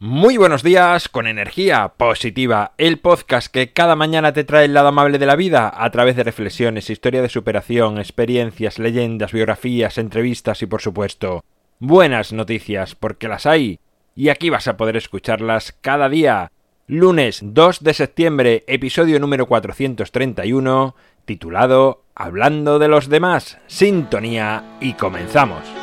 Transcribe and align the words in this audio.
Muy 0.00 0.36
buenos 0.36 0.62
días 0.62 1.08
con 1.08 1.26
energía 1.26 1.94
positiva, 1.96 2.70
el 2.78 3.00
podcast 3.00 3.52
que 3.52 3.72
cada 3.72 3.96
mañana 3.96 4.32
te 4.32 4.44
trae 4.44 4.66
el 4.66 4.74
lado 4.74 4.88
amable 4.88 5.18
de 5.18 5.26
la 5.26 5.34
vida 5.34 5.72
a 5.74 5.90
través 5.90 6.14
de 6.14 6.22
reflexiones, 6.22 6.88
historia 6.88 7.20
de 7.20 7.28
superación, 7.28 7.98
experiencias, 7.98 8.78
leyendas, 8.78 9.32
biografías, 9.32 9.98
entrevistas 9.98 10.62
y 10.62 10.66
por 10.66 10.82
supuesto 10.82 11.44
buenas 11.80 12.32
noticias 12.32 12.94
porque 12.94 13.26
las 13.26 13.44
hay 13.44 13.80
y 14.14 14.28
aquí 14.28 14.50
vas 14.50 14.68
a 14.68 14.76
poder 14.76 14.96
escucharlas 14.96 15.76
cada 15.80 16.08
día. 16.08 16.52
Lunes 16.86 17.40
2 17.42 17.82
de 17.82 17.92
septiembre, 17.92 18.64
episodio 18.68 19.18
número 19.18 19.46
431, 19.46 20.94
titulado 21.24 22.04
Hablando 22.14 22.78
de 22.78 22.86
los 22.86 23.08
demás, 23.08 23.58
sintonía 23.66 24.76
y 24.80 24.92
comenzamos. 24.92 25.77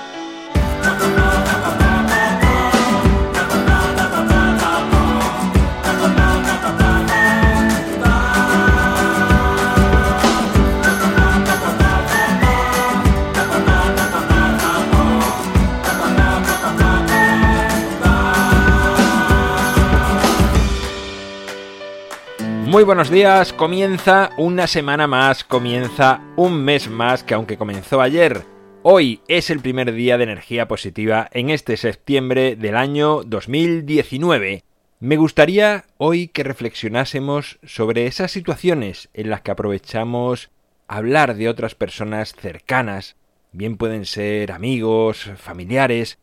Muy 22.75 22.83
buenos 22.83 23.09
días, 23.09 23.53
comienza 23.53 24.31
una 24.37 24.67
semana 24.67 25.07
más, 25.07 25.45
comienza 25.45 26.19
un 26.35 26.61
mes 26.61 26.89
más 26.89 27.23
que 27.23 27.33
aunque 27.33 27.55
comenzó 27.55 28.01
ayer, 28.01 28.41
hoy 28.83 29.21
es 29.29 29.49
el 29.49 29.61
primer 29.61 29.93
día 29.93 30.17
de 30.17 30.25
energía 30.25 30.67
positiva 30.67 31.29
en 31.31 31.51
este 31.51 31.77
septiembre 31.77 32.57
del 32.57 32.75
año 32.75 33.23
2019. 33.23 34.65
Me 34.99 35.15
gustaría 35.15 35.85
hoy 35.95 36.27
que 36.27 36.43
reflexionásemos 36.43 37.59
sobre 37.63 38.07
esas 38.07 38.31
situaciones 38.31 39.07
en 39.13 39.29
las 39.29 39.39
que 39.39 39.51
aprovechamos 39.51 40.49
hablar 40.89 41.35
de 41.35 41.47
otras 41.47 41.75
personas 41.75 42.35
cercanas, 42.37 43.15
bien 43.53 43.77
pueden 43.77 44.03
ser 44.03 44.51
amigos, 44.51 45.31
familiares, 45.37 46.19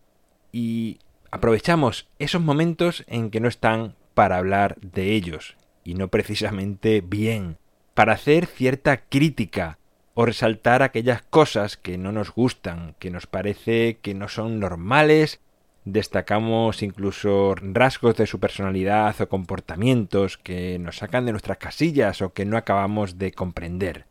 y 0.52 0.98
aprovechamos 1.30 2.10
esos 2.18 2.42
momentos 2.42 3.04
en 3.06 3.30
que 3.30 3.40
no 3.40 3.48
están 3.48 3.94
para 4.12 4.36
hablar 4.36 4.76
de 4.82 5.14
ellos, 5.14 5.56
y 5.84 5.94
no 5.94 6.08
precisamente 6.08 7.00
bien, 7.00 7.58
para 7.94 8.14
hacer 8.14 8.46
cierta 8.46 8.98
crítica 8.98 9.78
o 10.14 10.26
resaltar 10.26 10.82
aquellas 10.82 11.22
cosas 11.22 11.76
que 11.76 11.98
no 11.98 12.12
nos 12.12 12.30
gustan, 12.30 12.94
que 12.98 13.10
nos 13.10 13.26
parece 13.26 13.98
que 14.02 14.14
no 14.14 14.28
son 14.28 14.60
normales, 14.60 15.40
destacamos 15.84 16.82
incluso 16.82 17.54
rasgos 17.56 18.16
de 18.16 18.26
su 18.26 18.38
personalidad 18.38 19.20
o 19.20 19.28
comportamientos 19.28 20.38
que 20.38 20.78
nos 20.78 20.98
sacan 20.98 21.26
de 21.26 21.32
nuestras 21.32 21.58
casillas 21.58 22.22
o 22.22 22.32
que 22.32 22.44
no 22.44 22.56
acabamos 22.56 23.18
de 23.18 23.32
comprender. 23.32 24.06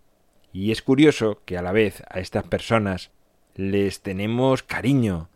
Y 0.54 0.72
es 0.72 0.82
curioso 0.82 1.42
que 1.46 1.58
a 1.58 1.62
la 1.62 1.72
vez 1.72 2.04
a 2.10 2.20
estas 2.20 2.44
personas 2.44 3.12
les 3.56 4.02
tenemos 4.02 4.64
cariño, 4.64 5.30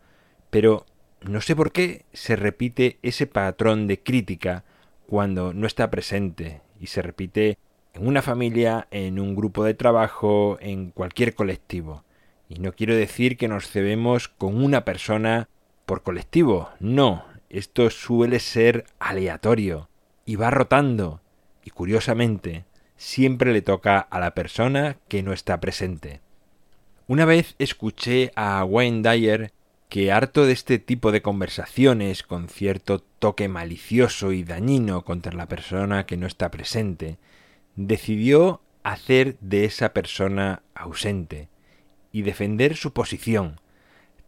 pero 0.50 0.84
no 1.22 1.40
sé 1.40 1.56
por 1.56 1.72
qué 1.72 2.04
se 2.12 2.36
repite 2.36 2.98
ese 3.02 3.26
patrón 3.26 3.86
de 3.86 4.02
crítica 4.02 4.64
cuando 5.06 5.52
no 5.52 5.66
está 5.66 5.90
presente 5.90 6.62
y 6.80 6.88
se 6.88 7.02
repite 7.02 7.58
en 7.94 8.06
una 8.06 8.22
familia, 8.22 8.88
en 8.90 9.18
un 9.18 9.34
grupo 9.34 9.64
de 9.64 9.74
trabajo, 9.74 10.58
en 10.60 10.90
cualquier 10.90 11.34
colectivo. 11.34 12.04
Y 12.48 12.56
no 12.56 12.72
quiero 12.72 12.94
decir 12.94 13.36
que 13.36 13.48
nos 13.48 13.68
cebemos 13.68 14.28
con 14.28 14.62
una 14.62 14.84
persona 14.84 15.48
por 15.86 16.02
colectivo, 16.02 16.70
no, 16.80 17.24
esto 17.48 17.90
suele 17.90 18.40
ser 18.40 18.84
aleatorio 18.98 19.88
y 20.24 20.36
va 20.36 20.50
rotando 20.50 21.20
y 21.64 21.70
curiosamente 21.70 22.64
siempre 22.96 23.52
le 23.52 23.62
toca 23.62 23.98
a 23.98 24.20
la 24.20 24.34
persona 24.34 24.96
que 25.08 25.22
no 25.22 25.32
está 25.32 25.60
presente. 25.60 26.20
Una 27.06 27.24
vez 27.24 27.54
escuché 27.58 28.32
a 28.34 28.64
Wayne 28.64 29.08
Dyer 29.08 29.52
que 29.96 30.12
harto 30.12 30.44
de 30.44 30.52
este 30.52 30.78
tipo 30.78 31.10
de 31.10 31.22
conversaciones 31.22 32.22
con 32.22 32.50
cierto 32.50 32.98
toque 32.98 33.48
malicioso 33.48 34.32
y 34.32 34.44
dañino 34.44 35.06
contra 35.06 35.32
la 35.32 35.48
persona 35.48 36.04
que 36.04 36.18
no 36.18 36.26
está 36.26 36.50
presente, 36.50 37.16
decidió 37.76 38.60
hacer 38.82 39.38
de 39.40 39.64
esa 39.64 39.94
persona 39.94 40.62
ausente 40.74 41.48
y 42.12 42.20
defender 42.20 42.76
su 42.76 42.92
posición, 42.92 43.58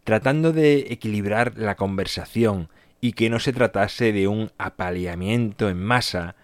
tratando 0.03 0.53
de 0.53 0.87
equilibrar 0.89 1.55
la 1.55 1.75
conversación 1.75 2.69
y 2.99 3.11
que 3.11 3.29
no 3.29 3.39
se 3.39 3.53
tratase 3.53 4.11
de 4.11 4.27
un 4.27 4.51
apaleamiento 4.57 5.69
en 5.69 5.83
masa 5.83 6.35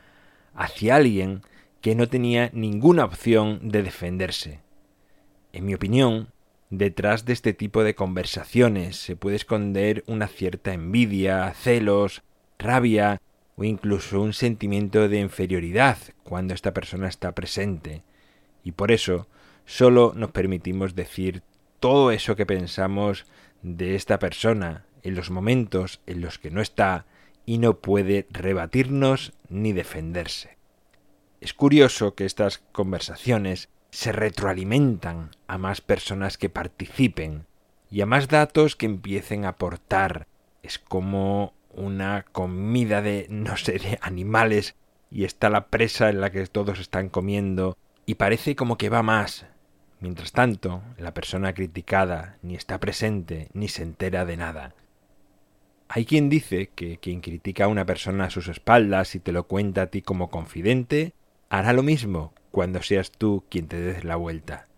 hacia 0.53 0.97
alguien 0.97 1.41
que 1.81 1.95
no 1.95 2.07
tenía 2.07 2.51
ninguna 2.53 3.05
opción 3.05 3.71
de 3.71 3.81
defenderse. 3.81 4.59
En 5.51 5.65
mi 5.65 5.73
opinión, 5.73 6.27
Detrás 6.69 7.25
de 7.25 7.33
este 7.33 7.53
tipo 7.53 7.83
de 7.83 7.95
conversaciones 7.95 8.97
se 8.97 9.15
puede 9.15 9.35
esconder 9.35 10.03
una 10.07 10.27
cierta 10.27 10.73
envidia, 10.73 11.53
celos, 11.53 12.23
rabia 12.57 13.21
o 13.55 13.63
incluso 13.63 14.21
un 14.21 14.33
sentimiento 14.33 15.07
de 15.07 15.19
inferioridad 15.19 15.97
cuando 16.23 16.53
esta 16.53 16.73
persona 16.73 17.07
está 17.07 17.33
presente. 17.33 18.01
Y 18.63 18.71
por 18.71 18.91
eso 18.91 19.27
solo 19.65 20.13
nos 20.15 20.31
permitimos 20.31 20.95
decir 20.95 21.43
todo 21.79 22.11
eso 22.11 22.35
que 22.35 22.45
pensamos 22.45 23.25
de 23.61 23.95
esta 23.95 24.17
persona 24.17 24.85
en 25.03 25.15
los 25.15 25.29
momentos 25.29 26.01
en 26.07 26.21
los 26.21 26.39
que 26.39 26.49
no 26.49 26.61
está 26.61 27.05
y 27.45 27.59
no 27.59 27.77
puede 27.79 28.25
rebatirnos 28.31 29.33
ni 29.49 29.71
defenderse. 29.71 30.57
Es 31.41 31.53
curioso 31.53 32.15
que 32.15 32.25
estas 32.25 32.63
conversaciones 32.71 33.69
se 33.95 34.11
retroalimentan 34.11 35.31
a 35.47 35.57
más 35.57 35.79
personas 35.79 36.38
que 36.38 36.50
participen 36.50 37.45
y 37.89 38.01
a 38.01 38.06
más 38.06 38.28
datos 38.28 38.75
que 38.75 38.85
empiecen 38.85 39.45
a 39.45 39.50
aportar. 39.50 40.28
Es 40.63 40.79
como 40.79 41.53
una 41.69 42.25
comida 42.34 43.01
de, 43.01 43.25
no 43.29 43.55
sé, 43.55 43.79
de 43.79 43.97
animales 44.01 44.75
y 45.09 45.23
está 45.23 45.50
la 45.50 45.67
presa 45.67 46.09
en 46.09 46.19
la 46.19 46.29
que 46.29 46.45
todos 46.47 46.79
están 46.79 47.07
comiendo 47.07 47.78
y 48.05 48.16
parece 48.16 48.57
como 48.57 48.78
que 48.78 48.89
va 48.89 49.01
más. 49.01 49.45
Mientras 50.01 50.34
tanto, 50.34 50.84
la 50.97 51.13
persona 51.13 51.53
criticada 51.53 52.38
ni 52.41 52.55
está 52.55 52.81
presente 52.81 53.47
ni 53.53 53.69
se 53.69 53.84
entera 53.84 54.25
de 54.25 54.35
nada. 54.35 54.75
Hay 55.88 56.03
quien 56.03 56.28
dice 56.28 56.69
que 56.75 56.97
quien 56.97 57.22
critica 57.22 57.63
a 57.63 57.69
una 57.69 57.85
persona 57.85 58.25
a 58.25 58.29
sus 58.29 58.50
espaldas 58.50 59.16
y 59.16 59.22
te 59.22 59.31
lo 59.31 59.47
cuenta 59.47 59.84
a 59.84 59.88
ti 59.88 60.01
como 60.01 60.29
confidente, 60.29 61.13
hará 61.47 61.72
lo 61.72 61.81
mismo 61.81 62.34
cuando 62.55 62.81
seas 62.81 63.11
tú 63.11 63.43
quien 63.49 63.67
te 63.67 63.81
des 63.81 64.05
la 64.05 64.16
vuelta. 64.16 64.69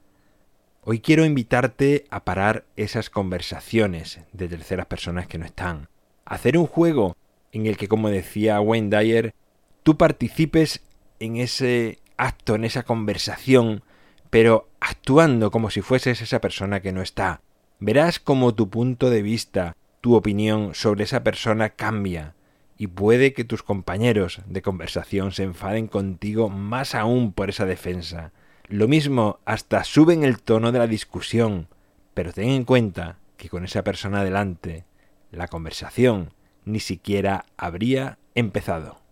Hoy 0.82 1.00
quiero 1.00 1.26
invitarte 1.26 2.06
a 2.10 2.26
parar 2.26 2.66
esas 2.76 3.12
conversaciones 3.12 4.20
de 4.34 4.48
terceras 4.48 4.88
personas 4.88 5.28
que 5.28 5.38
no 5.38 5.46
están, 5.46 5.88
hacer 6.26 6.58
un 6.58 6.66
juego 6.66 7.16
en 7.52 7.68
el 7.68 7.78
que, 7.78 7.88
como 7.88 8.10
decía 8.10 8.60
Wayne 8.62 8.98
Dyer, 8.98 9.36
tú 9.84 9.96
participes 9.96 10.82
en 11.20 11.38
ese 11.38 12.00
acto, 12.18 12.56
en 12.56 12.64
esa 12.64 12.82
conversación, 12.82 13.84
pero 14.32 14.68
actuando 14.80 15.52
como 15.52 15.70
si 15.70 15.82
fueses 15.82 16.20
esa 16.24 16.42
persona 16.42 16.82
que 16.82 16.92
no 16.92 17.04
está. 17.04 17.42
Verás 17.80 18.20
cómo 18.20 18.56
tu 18.56 18.72
punto 18.72 19.12
de 19.12 19.22
vista, 19.22 19.78
tu 20.02 20.16
opinión 20.16 20.74
sobre 20.74 21.04
esa 21.04 21.24
persona 21.24 21.70
cambia, 21.70 22.34
y 22.78 22.88
puede 22.88 23.34
que 23.34 23.44
tus 23.44 23.64
compañeros 23.64 24.42
de 24.46 24.62
conversación 24.62 25.32
se 25.32 25.44
enfaden 25.44 25.88
contigo 25.88 26.50
más 26.50 26.96
aún 26.96 27.34
por 27.34 27.50
esa 27.50 27.66
defensa. 27.66 28.32
Lo 28.68 28.88
mismo, 28.88 29.40
hasta 29.46 29.84
suben 29.84 30.24
el 30.24 30.42
tono 30.42 30.72
de 30.72 30.80
la 30.80 30.88
discusión, 30.88 31.68
pero 32.14 32.34
ten 32.34 32.50
en 32.50 32.66
cuenta 32.66 33.18
que 33.38 33.50
con 33.50 33.64
esa 33.64 33.84
persona 33.84 34.24
delante, 34.24 34.86
la 35.32 35.48
conversación 35.48 36.34
ni 36.66 36.80
siquiera 36.80 37.46
habría 37.58 38.18
empezado. 38.36 39.07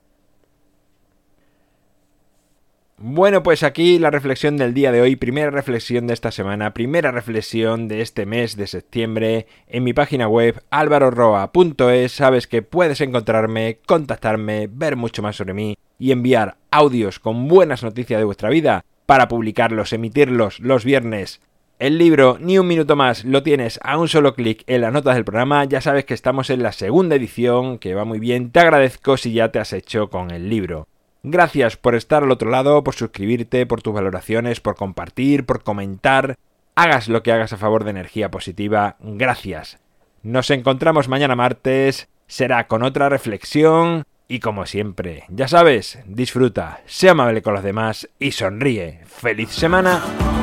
Bueno, 2.97 3.43
pues 3.43 3.63
aquí 3.63 3.99
la 3.99 4.09
reflexión 4.09 4.55
del 4.55 4.73
día 4.73 4.89
de 4.93 5.01
hoy, 5.01 5.17
primera 5.17 5.51
reflexión 5.51 6.07
de 6.07 6.13
esta 6.13 6.31
semana, 6.31 6.73
primera 6.73 7.11
reflexión 7.11 7.89
de 7.89 8.01
este 8.01 8.25
mes 8.25 8.55
de 8.55 8.67
septiembre 8.67 9.47
en 9.67 9.83
mi 9.83 9.91
página 9.91 10.29
web 10.29 10.63
alvaroroa.es. 10.69 12.13
Sabes 12.13 12.47
que 12.47 12.61
puedes 12.61 13.01
encontrarme, 13.01 13.79
contactarme, 13.85 14.69
ver 14.71 14.95
mucho 14.95 15.21
más 15.21 15.35
sobre 15.35 15.53
mí 15.53 15.77
y 15.99 16.13
enviar 16.13 16.55
audios 16.71 17.19
con 17.19 17.49
buenas 17.49 17.83
noticias 17.83 18.17
de 18.17 18.25
vuestra 18.25 18.49
vida 18.49 18.85
para 19.05 19.27
publicarlos, 19.27 19.91
emitirlos 19.91 20.61
los 20.61 20.85
viernes. 20.85 21.41
El 21.79 21.97
libro 21.97 22.37
Ni 22.39 22.57
un 22.57 22.67
minuto 22.67 22.95
más 22.95 23.25
lo 23.25 23.43
tienes 23.43 23.77
a 23.83 23.97
un 23.97 24.07
solo 24.07 24.35
clic 24.35 24.63
en 24.67 24.79
las 24.79 24.93
notas 24.93 25.15
del 25.15 25.25
programa. 25.25 25.65
Ya 25.65 25.81
sabes 25.81 26.05
que 26.05 26.13
estamos 26.13 26.49
en 26.49 26.63
la 26.63 26.71
segunda 26.71 27.17
edición, 27.17 27.77
que 27.77 27.93
va 27.93 28.05
muy 28.05 28.19
bien. 28.19 28.51
Te 28.51 28.61
agradezco 28.61 29.17
si 29.17 29.33
ya 29.33 29.51
te 29.51 29.59
has 29.59 29.73
hecho 29.73 30.09
con 30.09 30.31
el 30.31 30.49
libro. 30.49 30.87
Gracias 31.27 31.75
por 31.75 31.95
estar 31.95 32.21
al 32.21 32.29
otro 32.29 32.51
lado, 32.51 32.83
por 32.83 32.93
suscribirte, 32.93 33.65
por 33.65 33.81
tus 33.81 33.95
valoraciones, 33.95 34.61
por 34.61 34.75
compartir, 34.75 35.43
por 35.47 35.63
comentar. 35.63 36.35
Hagas 36.75 37.07
lo 37.07 37.23
que 37.23 37.31
hagas 37.31 37.51
a 37.51 37.57
favor 37.57 37.83
de 37.83 37.89
energía 37.89 38.29
positiva. 38.29 38.97
Gracias. 38.99 39.79
Nos 40.21 40.51
encontramos 40.51 41.07
mañana 41.07 41.35
martes 41.35 42.09
será 42.27 42.67
con 42.67 42.83
otra 42.83 43.09
reflexión 43.09 44.03
y 44.27 44.39
como 44.39 44.67
siempre, 44.67 45.23
ya 45.29 45.47
sabes, 45.47 45.97
disfruta, 46.05 46.81
sea 46.85 47.11
amable 47.11 47.41
con 47.41 47.55
los 47.55 47.63
demás 47.63 48.07
y 48.19 48.31
sonríe. 48.31 49.01
¡Feliz 49.05 49.49
semana! 49.49 50.34